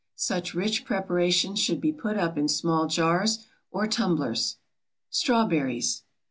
Such 0.15 0.55
rich 0.55 0.83
preparations 0.83 1.59
should 1.59 1.79
be 1.79 1.93
put 1.93 2.17
up 2.17 2.35
in 2.35 2.47
small 2.47 2.87
jars 2.87 3.45
or 3.69 3.85
tumblers. 3.85 4.57
STRAWBERRIES. 5.11 6.01